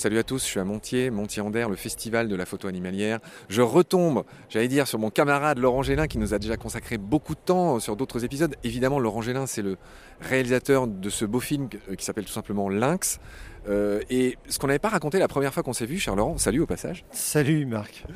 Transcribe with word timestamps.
Salut 0.00 0.16
à 0.16 0.22
tous, 0.22 0.38
je 0.38 0.46
suis 0.46 0.58
à 0.58 0.64
Montier, 0.64 1.10
Montier-Ander, 1.10 1.66
le 1.68 1.76
festival 1.76 2.26
de 2.26 2.34
la 2.34 2.46
photo 2.46 2.68
animalière. 2.68 3.18
Je 3.50 3.60
retombe, 3.60 4.24
j'allais 4.48 4.66
dire, 4.66 4.88
sur 4.88 4.98
mon 4.98 5.10
camarade 5.10 5.58
Laurent 5.58 5.82
Gélin 5.82 6.06
qui 6.06 6.16
nous 6.16 6.32
a 6.32 6.38
déjà 6.38 6.56
consacré 6.56 6.96
beaucoup 6.96 7.34
de 7.34 7.40
temps 7.40 7.78
sur 7.80 7.96
d'autres 7.96 8.24
épisodes. 8.24 8.56
Évidemment, 8.64 8.98
Laurent 8.98 9.20
Gélin, 9.20 9.44
c'est 9.44 9.60
le 9.60 9.76
réalisateur 10.22 10.86
de 10.86 11.10
ce 11.10 11.26
beau 11.26 11.38
film 11.38 11.68
qui 11.68 12.02
s'appelle 12.02 12.24
tout 12.24 12.32
simplement 12.32 12.70
Lynx. 12.70 13.20
Euh, 13.68 14.00
et 14.08 14.38
ce 14.48 14.58
qu'on 14.58 14.68
n'avait 14.68 14.78
pas 14.78 14.88
raconté 14.88 15.18
la 15.18 15.28
première 15.28 15.52
fois 15.52 15.62
qu'on 15.62 15.74
s'est 15.74 15.84
vu, 15.84 15.98
cher 15.98 16.16
Laurent, 16.16 16.38
salut 16.38 16.60
au 16.60 16.66
passage. 16.66 17.04
Salut 17.10 17.66
Marc. 17.66 18.06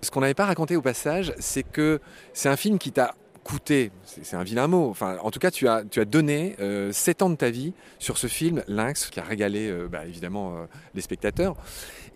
Ce 0.00 0.10
qu'on 0.10 0.22
n'avait 0.22 0.32
pas 0.32 0.46
raconté 0.46 0.76
au 0.76 0.80
passage, 0.80 1.34
c'est 1.38 1.62
que 1.62 2.00
c'est 2.32 2.48
un 2.48 2.56
film 2.56 2.78
qui 2.78 2.90
t'a 2.90 3.16
coûté, 3.44 3.92
c'est 4.04 4.36
un 4.36 4.42
vilain 4.42 4.66
mot, 4.66 4.88
enfin 4.88 5.18
en 5.22 5.30
tout 5.30 5.38
cas 5.38 5.50
tu 5.50 5.68
as, 5.68 5.84
tu 5.84 6.00
as 6.00 6.04
donné 6.04 6.56
euh, 6.60 6.90
7 6.92 7.22
ans 7.22 7.30
de 7.30 7.36
ta 7.36 7.50
vie 7.50 7.74
sur 7.98 8.18
ce 8.18 8.26
film 8.26 8.64
Lynx 8.66 9.10
qui 9.10 9.20
a 9.20 9.22
régalé 9.22 9.68
euh, 9.68 9.86
bah, 9.86 10.06
évidemment 10.06 10.56
euh, 10.56 10.64
les 10.94 11.02
spectateurs. 11.02 11.54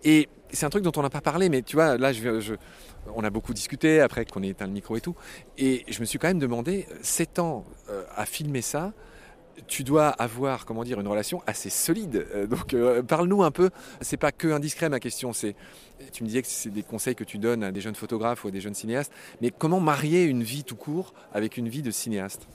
Et 0.04 0.28
c'est 0.50 0.64
un 0.66 0.70
truc 0.70 0.82
dont 0.82 0.92
on 0.96 1.02
n'a 1.02 1.10
pas 1.10 1.20
parlé, 1.20 1.48
mais 1.48 1.62
tu 1.62 1.76
vois, 1.76 1.98
là 1.98 2.12
on 3.14 3.24
a 3.24 3.30
beaucoup 3.30 3.54
discuté 3.54 4.00
après 4.00 4.24
qu'on 4.24 4.42
ait 4.42 4.48
éteint 4.48 4.66
le 4.66 4.72
micro 4.72 4.96
et 4.96 5.00
tout. 5.00 5.14
Et 5.56 5.84
je 5.88 6.00
me 6.00 6.04
suis 6.04 6.18
quand 6.18 6.28
même 6.28 6.38
demandé, 6.38 6.86
7 7.02 7.38
ans 7.38 7.64
euh, 7.90 8.04
à 8.16 8.26
filmer 8.26 8.62
ça, 8.62 8.92
tu 9.66 9.84
dois 9.84 10.08
avoir, 10.08 10.64
comment 10.64 10.84
dire, 10.84 11.00
une 11.00 11.08
relation 11.08 11.42
assez 11.46 11.70
solide. 11.70 12.26
Euh, 12.34 12.46
donc, 12.46 12.74
euh, 12.74 13.02
parle-nous 13.02 13.42
un 13.42 13.50
peu. 13.50 13.70
C'est 14.00 14.16
pas 14.16 14.32
que 14.32 14.48
indiscret 14.48 14.88
ma 14.88 15.00
question. 15.00 15.32
C'est, 15.32 15.54
tu 16.12 16.22
me 16.22 16.28
disais 16.28 16.42
que 16.42 16.48
c'est 16.48 16.70
des 16.70 16.82
conseils 16.82 17.14
que 17.14 17.24
tu 17.24 17.38
donnes 17.38 17.64
à 17.64 17.72
des 17.72 17.80
jeunes 17.80 17.94
photographes 17.94 18.44
ou 18.44 18.48
à 18.48 18.50
des 18.50 18.60
jeunes 18.60 18.74
cinéastes. 18.74 19.12
Mais 19.40 19.50
comment 19.50 19.80
marier 19.80 20.24
une 20.24 20.42
vie 20.42 20.64
tout 20.64 20.76
court 20.76 21.14
avec 21.32 21.56
une 21.56 21.68
vie 21.68 21.82
de 21.82 21.90
cinéaste? 21.90 22.48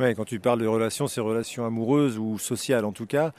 Quand 0.00 0.24
tu 0.24 0.40
parles 0.40 0.60
de 0.60 0.66
relations, 0.66 1.08
c'est 1.08 1.20
relations 1.20 1.66
amoureuses 1.66 2.16
ou 2.16 2.38
sociales 2.38 2.86
en 2.86 2.92
tout 2.92 3.04
cas. 3.04 3.32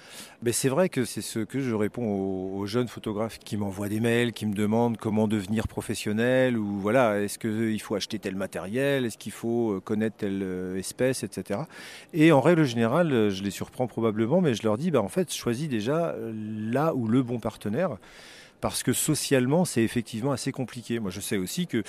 Mais 0.43 0.51
c'est 0.51 0.69
vrai 0.69 0.89
que 0.89 1.05
c'est 1.05 1.21
ce 1.21 1.39
que 1.39 1.59
je 1.59 1.73
réponds 1.73 2.05
aux, 2.05 2.67
jeunes 2.67 2.87
photographes 2.87 3.39
qui 3.39 3.57
m'envoient 3.57 3.89
des 3.89 3.99
mails, 3.99 4.31
qui 4.31 4.45
me 4.45 4.53
demandent 4.53 4.97
comment 4.97 5.27
devenir 5.27 5.67
professionnel 5.67 6.57
ou 6.57 6.79
voilà, 6.79 7.19
est-ce 7.19 7.39
qu'il 7.39 7.81
faut 7.81 7.95
acheter 7.95 8.19
tel 8.19 8.35
matériel, 8.35 9.05
est-ce 9.05 9.17
qu'il 9.17 9.31
faut 9.31 9.81
connaître 9.83 10.17
telle 10.17 10.75
espèce, 10.77 11.23
etc. 11.23 11.61
Et 12.13 12.31
en 12.31 12.41
règle 12.41 12.63
générale, 12.63 13.29
je 13.29 13.41
les 13.41 13.51
surprends 13.51 13.87
probablement, 13.87 14.39
mais 14.39 14.53
je 14.53 14.61
leur 14.61 14.77
dis, 14.77 14.91
bah, 14.91 15.01
en 15.01 15.09
fait, 15.09 15.33
choisis 15.33 15.67
déjà 15.67 16.15
là 16.71 16.93
où 16.93 17.07
le 17.07 17.23
bon 17.23 17.39
partenaire, 17.39 17.97
parce 18.61 18.83
que 18.83 18.93
socialement, 18.93 19.65
c'est 19.65 19.81
effectivement 19.81 20.31
assez 20.31 20.51
compliqué. 20.51 20.99
Moi, 20.99 21.09
je 21.09 21.19
sais 21.19 21.37
aussi 21.37 21.65
que 21.65 21.83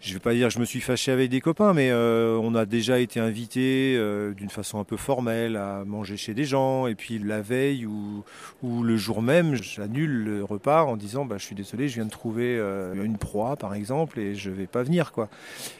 je 0.00 0.10
ne 0.10 0.14
vais 0.14 0.20
pas 0.20 0.32
dire 0.32 0.46
que 0.46 0.54
je 0.54 0.60
me 0.60 0.64
suis 0.64 0.80
fâché 0.80 1.10
avec 1.10 1.28
des 1.28 1.40
copains, 1.40 1.74
mais 1.74 1.90
euh, 1.90 2.38
on 2.40 2.54
a 2.54 2.66
déjà 2.66 3.00
été 3.00 3.18
invité 3.18 3.96
euh, 3.96 4.32
d'une 4.32 4.48
façon 4.48 4.78
un 4.78 4.84
peu 4.84 4.96
formelle 4.96 5.56
à 5.56 5.84
manger 5.84 6.16
chez 6.16 6.34
des 6.34 6.44
gens. 6.44 6.86
Et 6.86 6.94
puis 6.94 7.18
la 7.18 7.40
veille 7.40 7.84
ou, 7.84 8.22
le 8.62 8.96
jour 8.96 9.22
même, 9.22 9.56
j'annule 9.56 10.22
le 10.22 10.44
repas 10.44 10.84
en 10.84 10.96
disant 10.96 11.24
bah, 11.24 11.36
Je 11.36 11.44
suis 11.44 11.56
désolé, 11.56 11.88
je 11.88 11.96
viens 11.96 12.04
de 12.04 12.10
trouver 12.10 12.56
euh, 12.58 12.94
une 13.02 13.18
proie, 13.18 13.56
par 13.56 13.74
exemple, 13.74 14.20
et 14.20 14.36
je 14.36 14.50
ne 14.50 14.54
vais 14.54 14.68
pas 14.68 14.84
venir. 14.84 15.10
Quoi. 15.10 15.28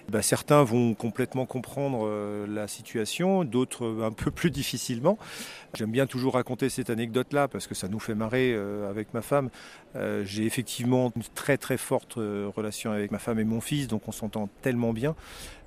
Bah, 0.08 0.20
certains 0.20 0.64
vont 0.64 0.94
complètement 0.94 1.46
comprendre 1.46 2.08
la 2.48 2.66
situation, 2.66 3.44
d'autres 3.44 4.02
un 4.02 4.12
peu 4.12 4.32
plus 4.32 4.50
difficilement. 4.50 5.16
J'aime 5.74 5.92
bien 5.92 6.06
toujours 6.06 6.34
raconter 6.34 6.70
cette 6.70 6.90
anecdote-là 6.90 7.46
parce 7.46 7.66
que 7.66 7.74
ça 7.74 7.88
nous 7.88 8.00
fait 8.00 8.14
marrer 8.14 8.56
avec 8.88 9.14
ma 9.14 9.22
femme. 9.22 9.50
J'ai 10.24 10.44
effectivement 10.44 11.12
une 11.14 11.22
très 11.34 11.58
très 11.58 11.76
forte 11.76 12.14
relation 12.14 12.90
avec 12.90 13.10
ma 13.10 13.18
femme 13.18 13.38
et 13.38 13.44
mon 13.44 13.60
fils, 13.60 13.86
donc 13.86 14.07
on 14.08 14.12
s'entend 14.12 14.48
tellement 14.62 14.92
bien. 14.92 15.14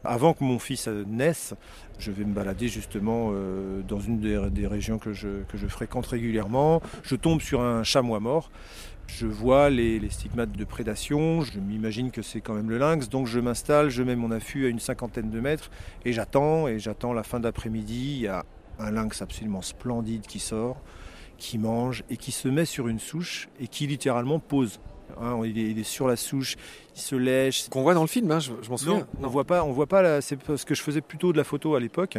Avant 0.03 0.34
que 0.34 0.44
mon 0.44 0.58
fils 0.58 0.88
naisse, 0.88 1.53
je 2.00 2.11
vais 2.11 2.25
me 2.25 2.34
balader 2.34 2.67
justement 2.67 3.30
euh, 3.31 3.81
dans 3.88 4.00
une 4.00 4.20
des, 4.20 4.67
régions 4.67 4.97
que 4.97 5.13
je, 5.13 5.44
que 5.44 5.57
je, 5.57 5.68
fréquente 5.68 6.07
régulièrement. 6.07 6.81
Je 7.03 7.16
tombe 7.16 7.40
sur 7.40 7.62
un 7.62 7.84
chamois 7.84 8.19
mort. 8.19 8.51
Je 9.07 9.28
vois 9.28 9.69
les, 9.69 10.00
les 10.00 10.09
stigmates 10.09 10.53
de 10.53 10.66
prédation. 10.66 11.41
Je 11.41 11.59
m'imagine 11.59 12.09
que 12.09 12.24
c'est 12.24 12.41
quand 12.41 12.56
même 12.56 12.69
le 12.69 12.80
lynx. 12.80 13.09
Donc 13.09 13.28
je 13.28 13.40
m'installe, 13.40 13.90
je 13.90 14.01
mets 14.01 14.16
mon 14.16 14.31
affût 14.31 14.66
à 14.66 14.69
une 14.69 14.80
cinquantaine 14.80 15.30
de 15.30 15.40
mètres 15.40 15.69
et 16.03 16.13
j'attends. 16.13 16.68
Et 16.68 16.80
j'attends 16.80 17.13
la 17.13 17.24
fin 17.24 17.40
d'après-midi. 17.40 18.13
Il 18.16 18.22
y 18.22 18.28
a 18.28 18.44
un 18.80 18.91
lynx 18.91 19.22
absolument 19.22 19.62
splendide 19.62 20.25
qui 20.25 20.40
sort, 20.40 20.81
qui 21.38 21.59
mange 21.59 22.03
et 22.09 22.18
qui 22.18 22.31
se 22.31 22.47
met 22.47 22.66
sur 22.66 22.88
une 22.88 23.00
souche 23.00 23.50
et 23.59 23.68
qui 23.68 23.85
littéralement 23.85 24.40
pose. 24.40 24.80
Il, 25.44 25.57
est, 25.57 25.72
il, 25.72 25.79
est, 25.79 25.83
sur 25.83 26.07
la 26.07 26.16
souche, 26.16 26.57
il 26.95 27.01
se 27.01 27.16
lèche. 27.16 27.69
Qu'on 27.69 27.81
voit 27.81 27.94
dans 27.94 28.01
le 28.01 28.07
film, 28.07 28.31
hein, 28.31 28.39
je, 28.39 28.51
je 28.61 28.69
m'en 28.69 28.77
souviens. 28.77 28.99
Non, 28.99 29.07
non, 29.19 29.27
on 29.27 29.29
voit 29.29 29.45
pas, 29.45 29.63
on 29.63 29.72
voit 29.72 29.88
pas. 29.88 30.22
C'est 30.22 30.38
parce 30.38 30.66
que 30.66 30.75
je 30.75 30.81
faisais 30.81 31.01
plutôt 31.01 31.31
de 31.31 31.38
la 31.38 31.44
photo 31.44 31.75
à 31.75 31.79
l'époque. 31.79 32.17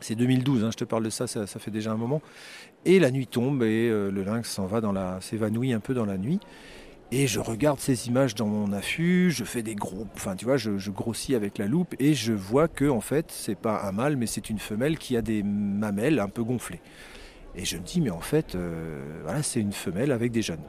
C'est 0.00 0.14
2012, 0.16 0.64
hein, 0.64 0.70
je 0.70 0.76
te 0.76 0.84
parle 0.84 1.04
de 1.04 1.10
ça, 1.10 1.26
ça, 1.26 1.46
ça, 1.46 1.58
fait 1.58 1.70
déjà 1.70 1.92
un 1.92 1.96
moment. 1.96 2.20
Et 2.84 2.98
la 2.98 3.10
nuit 3.10 3.26
tombe 3.26 3.62
et 3.62 3.88
euh, 3.88 4.10
le 4.10 4.22
lynx 4.22 4.50
s'en 4.50 4.66
va 4.66 4.80
dans 4.80 4.92
la, 4.92 5.20
s'évanouit 5.20 5.72
un 5.72 5.80
peu 5.80 5.94
dans 5.94 6.04
la 6.04 6.18
nuit. 6.18 6.40
Et 7.10 7.26
je 7.26 7.38
regarde 7.38 7.78
ces 7.78 8.08
images 8.08 8.34
dans 8.34 8.46
mon 8.46 8.72
affût, 8.72 9.30
je 9.30 9.44
fais 9.44 9.62
des 9.62 9.74
gros, 9.74 10.06
enfin 10.14 10.34
tu 10.36 10.46
vois, 10.46 10.56
je, 10.56 10.78
je, 10.78 10.90
grossis 10.90 11.34
avec 11.34 11.58
la 11.58 11.66
loupe 11.66 11.94
et 12.00 12.12
je 12.12 12.32
vois 12.32 12.66
que 12.66 12.86
en 12.86 13.00
fait 13.00 13.26
c'est 13.30 13.54
pas 13.54 13.82
un 13.84 13.92
mâle, 13.92 14.16
mais 14.16 14.26
c'est 14.26 14.50
une 14.50 14.58
femelle 14.58 14.98
qui 14.98 15.16
a 15.16 15.22
des 15.22 15.42
mamelles 15.42 16.18
un 16.18 16.28
peu 16.28 16.42
gonflées. 16.42 16.80
Et 17.54 17.64
je 17.64 17.76
me 17.76 17.82
dis 17.82 18.00
mais 18.00 18.10
en 18.10 18.20
fait 18.20 18.54
euh, 18.54 19.20
voilà 19.22 19.42
c'est 19.42 19.60
une 19.60 19.72
femelle 19.72 20.12
avec 20.12 20.32
des 20.32 20.42
jeunes. 20.42 20.62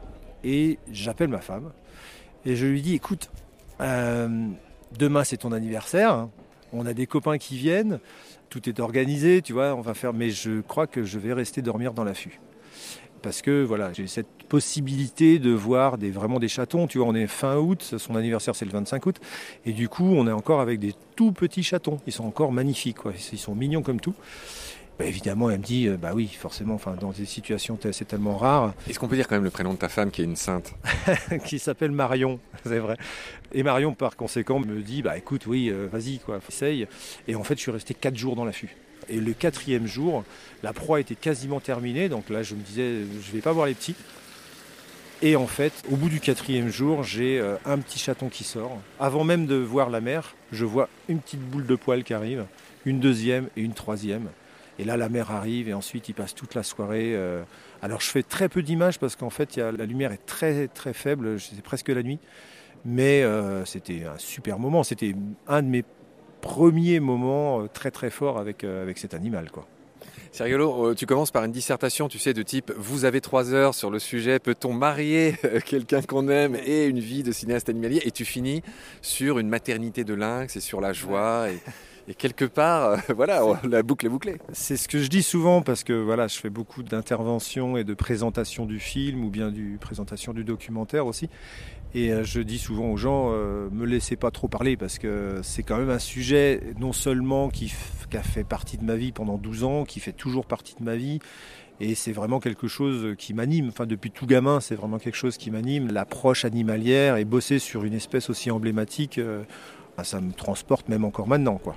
Et 0.46 0.78
j'appelle 0.92 1.28
ma 1.28 1.42
femme 1.42 1.72
et 2.46 2.56
je 2.56 2.66
lui 2.68 2.82
dis 2.82 2.94
écoute, 2.94 3.30
euh, 3.82 4.48
demain 4.98 5.24
c'est 5.24 5.38
ton 5.38 5.52
anniversaire, 5.52 6.14
hein. 6.14 6.30
on 6.72 6.86
a 6.86 6.94
des 6.94 7.08
copains 7.08 7.38
qui 7.38 7.58
viennent, 7.58 8.00
tout 8.50 8.70
est 8.70 8.80
organisé, 8.80 9.42
tu 9.42 9.54
vois, 9.54 9.74
on 9.74 9.82
va 9.82 9.96
faire, 9.96 10.14
mais 10.14 10.30
je 10.30 10.62
crois 10.62 10.86
que 10.86 11.04
je 11.04 11.18
vais 11.18 11.34
rester 11.34 11.62
dormir 11.62 11.94
dans 11.94 12.04
l'affût 12.04 12.40
parce 13.26 13.42
que 13.42 13.64
voilà, 13.64 13.92
j'ai 13.92 14.06
cette 14.06 14.44
possibilité 14.48 15.40
de 15.40 15.50
voir 15.50 15.98
des, 15.98 16.12
vraiment 16.12 16.38
des 16.38 16.48
chatons. 16.48 16.86
Tu 16.86 17.00
vois, 17.00 17.08
on 17.08 17.16
est 17.16 17.26
fin 17.26 17.58
août, 17.58 17.96
son 17.98 18.16
anniversaire 18.16 18.56
c'est 18.56 18.66
le 18.66 18.72
25 18.72 19.04
août, 19.08 19.20
et 19.66 19.74
du 19.74 19.90
coup 19.90 20.06
on 20.06 20.28
est 20.28 20.32
encore 20.32 20.62
avec 20.62 20.80
des 20.80 20.94
tout 21.16 21.32
petits 21.32 21.64
chatons. 21.64 22.00
Ils 22.06 22.14
sont 22.14 22.26
encore 22.26 22.52
magnifiques, 22.52 22.98
ils 23.34 23.40
sont 23.40 23.56
mignons 23.56 23.82
comme 23.82 24.00
tout. 24.00 24.14
Bah, 24.98 25.06
évidemment, 25.06 25.50
elle 25.50 25.60
me 25.60 25.64
dit, 25.64 25.90
bah 25.90 26.12
oui, 26.14 26.28
forcément, 26.28 26.76
enfin, 26.76 26.96
dans 27.00 27.12
des 27.12 27.26
situations, 27.26 27.78
c'est 27.92 28.08
tellement 28.08 28.38
rare. 28.38 28.74
Est-ce 28.90 28.98
qu'on 28.98 29.10
peut 29.10 29.18
dire 29.18 29.28
quand 29.28 29.36
même 29.36 29.44
le 29.44 29.50
prénom 29.50 29.74
de 29.74 29.78
ta 29.78 29.90
femme 29.90 30.10
qui 30.10 30.22
est 30.22 30.26
une 30.26 30.38
sainte? 30.38 30.74
Qui 31.46 31.60
s'appelle 31.60 31.92
Marion, 31.92 32.40
c'est 32.66 32.80
vrai. 32.80 32.96
Et 33.52 33.64
Marion, 33.64 33.94
par 33.94 34.16
conséquent, 34.16 34.60
me 34.60 34.82
dit, 34.82 35.02
bah 35.02 35.18
écoute, 35.18 35.48
oui, 35.48 35.70
euh, 35.70 35.88
vas-y, 35.92 36.20
quoi, 36.20 36.40
essaye. 36.48 36.88
Et 37.28 37.36
en 37.36 37.44
fait, 37.44 37.56
je 37.56 37.62
suis 37.62 37.72
resté 37.72 37.94
quatre 37.94 38.16
jours 38.16 38.36
dans 38.36 38.46
l'affût. 38.46 38.76
Et 39.10 39.20
le 39.20 39.34
quatrième 39.34 39.86
jour, 39.86 40.24
la 40.64 40.74
proie 40.74 41.00
était 41.00 41.16
quasiment 41.16 41.60
terminée. 41.60 42.10
Donc 42.10 42.30
là, 42.30 42.42
je 42.42 42.56
me 42.56 42.62
disais, 42.62 43.02
je 43.22 43.32
vais 43.32 43.42
pas 43.42 43.52
voir 43.52 43.68
les 43.68 43.74
petits. 43.74 43.96
Et 45.22 45.36
en 45.36 45.48
fait, 45.48 45.74
au 45.92 45.96
bout 45.96 46.10
du 46.10 46.20
quatrième 46.20 46.70
jour, 46.70 47.04
j'ai 47.04 47.40
euh, 47.40 47.56
un 47.66 47.80
petit 47.80 48.00
chaton 48.00 48.30
qui 48.30 48.44
sort. 48.44 48.80
Avant 49.00 49.24
même 49.24 49.46
de 49.46 49.56
voir 49.56 49.90
la 49.90 50.02
mère, 50.02 50.36
je 50.52 50.66
vois 50.66 50.90
une 51.08 51.20
petite 51.20 51.42
boule 51.42 51.66
de 51.66 51.76
poil 51.76 52.04
qui 52.04 52.14
arrive, 52.14 52.46
une 52.86 53.00
deuxième 53.00 53.50
et 53.56 53.62
une 53.62 53.74
troisième. 53.74 54.30
Et 54.80 54.84
là, 54.84 54.98
la 54.98 55.10
mère 55.10 55.32
arrive 55.32 55.70
et 55.70 55.74
ensuite, 55.74 56.10
il 56.10 56.14
passe 56.14 56.36
toute 56.36 56.56
la 56.56 56.64
soirée. 56.64 57.16
Euh... 57.16 57.44
Alors, 57.82 58.02
je 58.02 58.10
fais 58.10 58.24
très 58.24 58.50
peu 58.50 58.62
d'images 58.62 59.00
parce 59.00 59.16
qu'en 59.16 59.30
fait, 59.30 59.56
la 59.58 59.86
lumière 59.86 60.12
est 60.12 60.26
très 60.26 60.68
très 60.68 60.94
faible. 60.94 61.40
C'est 61.40 61.62
presque 61.62 61.90
la 61.90 62.04
nuit. 62.04 62.20
Mais 62.84 63.24
euh, 63.24 63.66
c'était 63.66 64.04
un 64.06 64.18
super 64.18 64.60
moment. 64.60 64.84
C'était 64.84 65.16
un 65.48 65.64
de 65.64 65.68
mes 65.68 65.84
premier 66.42 67.00
moment 67.00 67.62
euh, 67.62 67.68
très 67.68 67.90
très 67.90 68.12
fort 68.12 68.38
avec, 68.38 68.64
avec 68.64 69.00
cet 69.00 69.16
animal. 69.16 69.50
quoi. 69.50 69.68
C'est 70.32 70.46
tu 70.96 71.06
commences 71.06 71.32
par 71.32 71.46
une 71.46 71.52
dissertation, 71.54 72.10
tu 72.10 72.20
sais, 72.20 72.34
de 72.34 72.44
type 72.44 72.72
vous 72.78 73.06
avez 73.06 73.22
trois 73.22 73.54
heures 73.54 73.74
sur 73.74 73.90
le 73.90 74.00
sujet, 74.00 74.38
peut-on 74.38 74.74
marier 74.74 75.36
quelqu'un 75.66 76.02
qu'on 76.02 76.28
aime 76.28 76.58
et 76.66 76.86
une 76.86 77.00
vie 77.00 77.24
de 77.24 77.32
cinéaste 77.32 77.70
animalier? 77.70 78.02
Et 78.04 78.12
tu 78.12 78.26
finis 78.26 78.62
sur 79.02 79.40
une 79.40 79.48
maternité 79.48 80.04
de 80.04 80.14
lynx 80.14 80.56
et 80.58 80.60
sur 80.60 80.82
la 80.82 80.92
joie. 80.92 81.48
Et 82.08 82.14
quelque 82.14 82.46
part, 82.46 82.92
euh, 82.92 82.98
voilà, 83.16 83.42
la 83.64 83.84
boucle 83.84 84.06
est 84.06 84.10
bouclée. 84.10 84.38
C'est 84.54 84.78
ce 84.78 84.88
que 84.88 85.00
je 85.00 85.08
dis 85.08 85.24
souvent 85.24 85.62
parce 85.62 85.84
que 85.84 85.94
voilà, 85.94 86.28
je 86.28 86.38
fais 86.38 86.50
beaucoup 86.50 86.84
d'interventions 86.84 87.78
et 87.78 87.84
de 87.84 87.94
présentations 87.94 88.66
du 88.66 88.80
film 88.80 89.24
ou 89.24 89.30
bien 89.30 89.52
du 89.52 89.78
présentation 89.80 90.34
du 90.34 90.44
documentaire 90.44 91.08
aussi. 91.08 91.30
Et 91.94 92.12
euh, 92.12 92.24
je 92.24 92.42
dis 92.42 92.60
souvent 92.60 92.92
aux 92.92 92.98
gens, 92.98 93.30
euh, 93.32 93.70
me 93.72 93.86
laissez 93.86 94.18
pas 94.18 94.30
trop 94.30 94.48
parler 94.48 94.76
parce 94.76 95.00
que 95.00 95.40
c'est 95.44 95.64
quand 95.64 95.78
même 95.78 95.90
un 95.90 96.00
sujet 96.00 96.62
non 96.78 96.92
seulement 96.92 97.50
qui, 97.50 97.74
qui, 98.10 98.18
a 98.18 98.24
fait 98.24 98.44
partie 98.44 98.78
de 98.78 98.84
ma 98.84 98.96
vie 98.96 99.12
pendant 99.12 99.38
12 99.38 99.64
ans, 99.64 99.86
qui 99.86 100.00
fait 100.00 100.12
toujours 100.12 100.46
partie 100.46 100.76
de 100.76 100.84
ma 100.84 100.96
vie. 100.96 101.20
Et 101.80 101.96
c'est 101.96 102.12
vraiment 102.12 102.40
quelque 102.40 102.68
chose 102.68 103.16
qui 103.18 103.34
m'anime. 103.34 103.70
Enfin, 103.70 103.86
depuis 103.86 104.12
tout 104.12 104.26
gamin, 104.26 104.60
c'est 104.60 104.76
vraiment 104.76 104.98
quelque 104.98 105.18
chose 105.18 105.38
qui 105.38 105.52
m'anime. 105.52 105.92
L'approche 105.92 106.46
animalière 106.46 107.18
et 107.18 107.26
bosser 107.26 107.60
sur 107.60 107.84
une 107.84 107.94
espèce 107.94 108.30
aussi 108.30 108.50
emblématique, 108.52 109.18
euh, 109.18 109.44
ça 110.04 110.22
me 110.22 110.32
transporte 110.32 110.90
même 110.90 111.06
encore 111.06 111.28
maintenant, 111.28 111.58
quoi. 111.58 111.76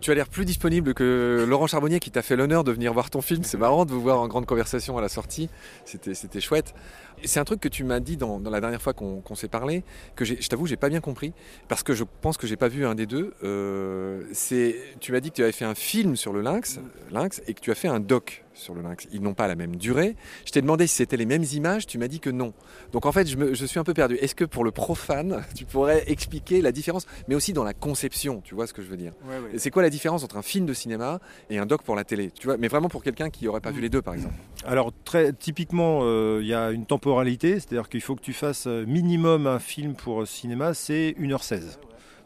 Tu 0.00 0.12
as 0.12 0.14
l'air 0.14 0.28
plus 0.28 0.44
disponible 0.44 0.94
que 0.94 1.44
Laurent 1.48 1.66
Charbonnier 1.66 1.98
qui 1.98 2.10
t'a 2.10 2.22
fait 2.22 2.36
l'honneur 2.36 2.62
de 2.62 2.70
venir 2.70 2.92
voir 2.92 3.10
ton 3.10 3.20
film. 3.20 3.42
C'est 3.42 3.58
marrant 3.58 3.84
de 3.84 3.90
vous 3.90 4.00
voir 4.00 4.20
en 4.20 4.28
grande 4.28 4.46
conversation 4.46 4.96
à 4.96 5.00
la 5.00 5.08
sortie. 5.08 5.50
C'était 5.84 6.40
chouette. 6.40 6.72
C'est 7.24 7.40
un 7.40 7.44
truc 7.44 7.60
que 7.60 7.68
tu 7.68 7.82
m'as 7.82 7.98
dit 7.98 8.16
dans, 8.16 8.38
la 8.38 8.60
dernière 8.60 8.80
fois 8.80 8.92
qu'on 8.92 9.20
qu 9.20 9.34
s'est 9.34 9.48
parlé, 9.48 9.82
que 10.14 10.24
je 10.24 10.48
t'avoue, 10.48 10.66
j'ai 10.66 10.76
pas 10.76 10.88
bien 10.88 11.00
compris, 11.00 11.32
parce 11.66 11.82
que 11.82 11.92
je 11.92 12.04
pense 12.20 12.36
que 12.36 12.46
j'ai 12.46 12.56
pas 12.56 12.68
vu 12.68 12.86
un 12.86 12.94
des 12.94 13.06
deux. 13.06 13.34
Euh, 13.42 14.22
c'est, 14.32 14.76
tu 15.00 15.10
m'as 15.10 15.18
dit 15.18 15.30
que 15.30 15.36
tu 15.36 15.42
avais 15.42 15.52
fait 15.52 15.64
un 15.64 15.74
film 15.74 16.14
sur 16.14 16.32
le 16.32 16.42
lynx, 16.42 16.78
lynx, 17.10 17.42
et 17.48 17.54
que 17.54 17.60
tu 17.60 17.72
as 17.72 17.74
fait 17.74 17.88
un 17.88 17.98
doc 17.98 18.44
sur 18.58 18.74
le 18.74 18.82
lynx. 18.82 19.06
Ils 19.12 19.22
n'ont 19.22 19.34
pas 19.34 19.46
la 19.48 19.54
même 19.54 19.76
durée. 19.76 20.16
Je 20.44 20.50
t'ai 20.52 20.60
demandé 20.60 20.86
si 20.86 20.96
c'était 20.96 21.16
les 21.16 21.26
mêmes 21.26 21.44
images, 21.52 21.86
tu 21.86 21.98
m'as 21.98 22.08
dit 22.08 22.20
que 22.20 22.30
non. 22.30 22.52
Donc 22.92 23.06
en 23.06 23.12
fait, 23.12 23.26
je, 23.26 23.36
me- 23.36 23.54
je 23.54 23.64
suis 23.66 23.78
un 23.78 23.84
peu 23.84 23.94
perdu. 23.94 24.16
Est-ce 24.16 24.34
que 24.34 24.44
pour 24.44 24.64
le 24.64 24.70
profane, 24.70 25.42
tu 25.54 25.64
pourrais 25.64 26.04
expliquer 26.10 26.60
la 26.62 26.72
différence, 26.72 27.06
mais 27.28 27.34
aussi 27.34 27.52
dans 27.52 27.64
la 27.64 27.74
conception, 27.74 28.40
tu 28.42 28.54
vois 28.54 28.66
ce 28.66 28.72
que 28.72 28.82
je 28.82 28.88
veux 28.88 28.96
dire? 28.96 29.12
C'est 29.56 29.70
quoi 29.70 29.82
la 29.82 29.90
différence 29.90 30.24
entre 30.24 30.36
un 30.36 30.42
film 30.42 30.66
de 30.66 30.74
cinéma 30.74 31.20
et 31.50 31.58
un 31.58 31.66
doc 31.66 31.82
pour 31.82 31.94
la 31.96 32.04
télé? 32.04 32.30
Tu 32.30 32.46
vois, 32.46 32.56
mais 32.56 32.68
vraiment 32.68 32.88
pour 32.88 33.02
quelqu'un 33.02 33.30
qui 33.30 33.44
n'aurait 33.46 33.60
pas 33.60 33.70
vu 33.70 33.80
les 33.80 33.88
deux, 33.88 34.02
par 34.02 34.14
exemple. 34.14 34.34
Alors 34.66 34.92
très 35.04 35.32
typiquement, 35.32 36.00
euh, 36.02 36.40
il 36.42 36.48
y 36.48 36.54
a 36.54 36.70
une 36.70 36.84
temporalité, 36.86 37.54
c'est-à-dire 37.54 37.88
qu'il 37.88 38.00
faut 38.00 38.16
que 38.16 38.22
tu 38.22 38.32
fasses 38.32 38.66
euh, 38.66 38.84
minimum 38.86 39.46
un 39.46 39.58
film 39.60 39.94
pour 39.94 40.22
euh, 40.22 40.26
cinéma, 40.26 40.74
c'est 40.74 41.14
1h16. 41.20 41.78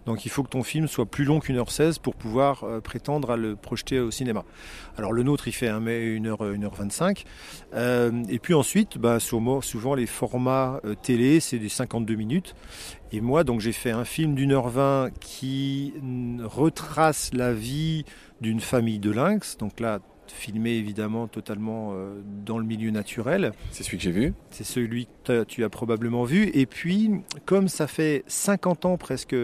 Donc 0.07 0.25
il 0.25 0.31
faut 0.31 0.43
que 0.43 0.49
ton 0.49 0.63
film 0.63 0.89
soit 0.89 1.07
plus 1.07 1.25
long 1.25 1.41
qu'une 1.41 1.57
heure 1.57 1.71
16 1.71 1.99
pour 1.99 2.15
pouvoir 2.15 2.65
euh, 2.65 2.81
prétendre 2.81 3.31
à 3.31 3.37
le 3.37 3.57
projeter 3.57 4.01
au 4.01 4.11
cinéma. 4.11 4.45
Alors 4.97 5.13
le 5.13 5.23
nôtre 5.23 5.49
il 5.49 5.53
fait 5.53 5.69
1 5.69 5.81
mai 5.81 6.19
1h, 6.19 6.59
1h25. 6.59 7.25
Euh, 7.75 8.23
et 8.29 8.39
puis 8.39 8.55
ensuite, 8.55 8.99
bah, 8.99 9.21
souvent, 9.21 9.95
les 9.95 10.07
formats 10.07 10.81
euh, 10.85 10.95
télé 10.95 11.41
c'est 11.41 11.59
des 11.59 11.69
52 11.69 12.15
minutes. 12.15 12.55
Et 13.13 13.21
moi 13.21 13.45
donc 13.45 13.61
j'ai 13.61 13.73
fait 13.73 13.91
un 13.91 14.05
film 14.05 14.35
d'une 14.35 14.53
heure 14.53 14.69
20 14.69 15.11
qui 15.21 15.95
retrace 16.43 17.31
la 17.35 17.53
vie 17.53 18.05
d'une 18.41 18.61
famille 18.61 18.99
de 18.99 19.11
lynx. 19.11 19.57
Donc 19.59 19.81
là 19.81 20.01
filmé 20.33 20.73
évidemment 20.73 21.27
totalement 21.29 21.91
euh, 21.93 22.21
dans 22.45 22.59
le 22.59 22.65
milieu 22.65 22.91
naturel. 22.91 23.53
C'est 23.71 23.83
celui 23.83 23.99
que 23.99 24.05
j'ai 24.05 24.11
vu. 24.11 24.35
C'est 24.51 24.65
celui 24.65 25.07
que 25.25 25.45
tu 25.45 25.65
as 25.65 25.69
probablement 25.71 26.25
vu. 26.25 26.51
Et 26.55 26.67
puis, 26.67 27.11
comme 27.47 27.69
ça 27.69 27.87
fait 27.87 28.25
50 28.27 28.85
ans 28.87 28.97
presque, 28.97 29.37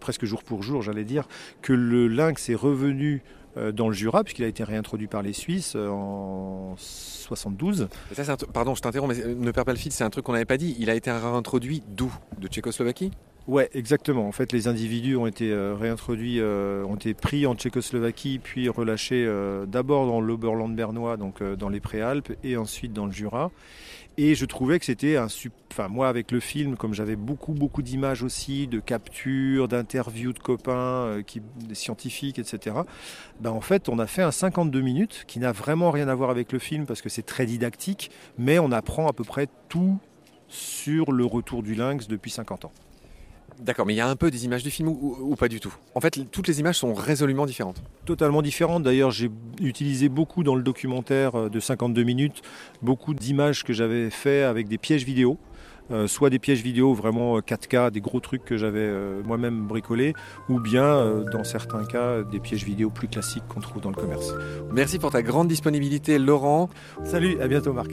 presque 0.00 0.24
jour 0.24 0.42
pour 0.42 0.62
jour, 0.62 0.82
j'allais 0.82 1.04
dire, 1.04 1.26
que 1.62 1.72
le 1.72 2.08
lynx 2.08 2.48
est 2.48 2.54
revenu 2.54 3.22
euh, 3.56 3.72
dans 3.72 3.88
le 3.88 3.94
Jura, 3.94 4.22
puisqu'il 4.22 4.44
a 4.44 4.48
été 4.48 4.62
réintroduit 4.64 5.06
par 5.06 5.22
les 5.22 5.32
Suisses 5.32 5.74
euh, 5.76 5.88
en 5.88 6.74
72. 6.76 7.88
Et 8.10 8.14
ça, 8.14 8.24
c'est 8.24 8.30
un 8.30 8.36
truc- 8.36 8.52
pardon, 8.52 8.74
je 8.74 8.82
t'interromps, 8.82 9.16
mais 9.16 9.34
ne 9.34 9.50
perds 9.50 9.64
pas 9.64 9.72
le 9.72 9.78
fil, 9.78 9.92
c'est 9.92 10.04
un 10.04 10.10
truc 10.10 10.24
qu'on 10.24 10.32
n'avait 10.32 10.44
pas 10.44 10.58
dit. 10.58 10.76
Il 10.78 10.90
a 10.90 10.94
été 10.94 11.10
réintroduit 11.10 11.82
d'où? 11.88 12.12
De 12.38 12.48
Tchécoslovaquie? 12.48 13.10
Ouais, 13.46 13.70
exactement. 13.74 14.26
En 14.26 14.32
fait, 14.32 14.52
les 14.52 14.66
individus 14.66 15.14
ont 15.14 15.28
été 15.28 15.52
euh, 15.52 15.76
réintroduits, 15.76 16.40
euh, 16.40 16.84
ont 16.84 16.96
été 16.96 17.14
pris 17.14 17.46
en 17.46 17.54
Tchécoslovaquie, 17.54 18.40
puis 18.40 18.68
relâchés 18.68 19.24
euh, 19.24 19.66
d'abord 19.66 20.06
dans 20.06 20.20
l'Oberland 20.20 20.74
bernois, 20.74 21.16
donc 21.16 21.40
dans 21.42 21.68
les 21.68 21.78
Préalpes, 21.78 22.32
et 22.42 22.56
ensuite 22.56 22.92
dans 22.92 23.06
le 23.06 23.12
Jura. 23.12 23.52
Et 24.18 24.34
je 24.34 24.46
trouvais 24.46 24.80
que 24.80 24.84
c'était 24.84 25.16
un 25.16 25.28
Enfin, 25.70 25.88
moi, 25.88 26.08
avec 26.08 26.32
le 26.32 26.40
film, 26.40 26.76
comme 26.76 26.94
j'avais 26.94 27.16
beaucoup, 27.16 27.52
beaucoup 27.52 27.82
d'images 27.82 28.22
aussi, 28.22 28.66
de 28.66 28.80
captures, 28.80 29.68
d'interviews 29.68 30.32
de 30.32 30.38
copains, 30.38 31.20
des 31.68 31.74
scientifiques, 31.74 32.38
etc. 32.38 32.76
Ben, 33.40 33.50
en 33.50 33.60
fait, 33.60 33.90
on 33.90 33.98
a 33.98 34.06
fait 34.06 34.22
un 34.22 34.30
52 34.30 34.80
minutes 34.80 35.24
qui 35.26 35.38
n'a 35.38 35.52
vraiment 35.52 35.90
rien 35.90 36.08
à 36.08 36.14
voir 36.14 36.30
avec 36.30 36.50
le 36.50 36.58
film 36.58 36.86
parce 36.86 37.02
que 37.02 37.10
c'est 37.10 37.26
très 37.26 37.44
didactique, 37.44 38.10
mais 38.38 38.58
on 38.58 38.72
apprend 38.72 39.06
à 39.06 39.12
peu 39.12 39.24
près 39.24 39.48
tout 39.68 39.98
sur 40.48 41.12
le 41.12 41.26
retour 41.26 41.62
du 41.62 41.74
lynx 41.74 42.08
depuis 42.08 42.30
50 42.30 42.64
ans. 42.64 42.72
D'accord, 43.60 43.86
mais 43.86 43.94
il 43.94 43.96
y 43.96 44.00
a 44.00 44.08
un 44.08 44.16
peu 44.16 44.30
des 44.30 44.44
images 44.44 44.62
du 44.62 44.70
film 44.70 44.88
ou, 44.88 44.98
ou- 45.00 45.32
ou 45.32 45.34
pas 45.36 45.48
du 45.48 45.60
tout? 45.60 45.74
En 45.94 46.00
fait, 46.00 46.20
toutes 46.30 46.46
les 46.46 46.60
images 46.60 46.76
sont 46.78 46.92
résolument 46.94 47.46
différentes. 47.46 47.82
totalement 48.04 48.42
différente. 48.42 48.82
D'ailleurs, 48.82 49.10
j'ai 49.10 49.30
utilisé 49.60 50.08
beaucoup 50.08 50.42
dans 50.44 50.54
le 50.54 50.62
documentaire 50.62 51.34
euh, 51.34 51.48
de 51.48 51.58
52 51.58 52.02
minutes, 52.04 52.42
beaucoup 52.82 53.14
d'images 53.14 53.64
que 53.64 53.72
j'avais 53.72 54.10
fait 54.10 54.42
avec 54.42 54.68
des 54.68 54.78
pièges 54.78 55.04
vidéo. 55.04 55.38
Euh, 55.92 56.08
soit 56.08 56.30
des 56.30 56.40
pièges 56.40 56.62
vidéo 56.62 56.94
vraiment 56.94 57.36
euh, 57.36 57.40
4K, 57.40 57.92
des 57.92 58.00
gros 58.00 58.18
trucs 58.18 58.44
que 58.44 58.56
j'avais 58.56 58.80
euh, 58.80 59.22
moi-même 59.24 59.66
bricolés, 59.68 60.14
ou 60.48 60.58
bien, 60.60 60.82
euh, 60.84 61.24
dans 61.30 61.44
certains 61.44 61.84
cas, 61.84 62.22
des 62.24 62.40
pièges 62.40 62.64
vidéo 62.64 62.90
plus 62.90 63.06
classiques 63.06 63.46
qu'on 63.48 63.60
trouve 63.60 63.80
dans 63.82 63.90
le 63.90 63.96
commerce. 63.96 64.34
Merci 64.72 64.98
pour 64.98 65.12
ta 65.12 65.22
grande 65.22 65.46
disponibilité, 65.48 66.18
Laurent. 66.18 66.68
Salut, 67.04 67.40
à 67.40 67.46
bientôt 67.46 67.72
Marc. 67.72 67.92